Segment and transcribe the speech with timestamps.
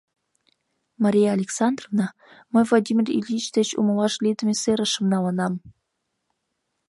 [1.03, 2.07] —Мария Александровна,
[2.53, 5.53] мый Владимир Ильич деч умылаш лийдыме серышым налынам.